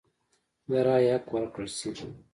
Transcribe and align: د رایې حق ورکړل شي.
د 0.69 0.71
رایې 0.85 1.11
حق 1.15 1.25
ورکړل 1.33 1.69
شي. 1.79 1.89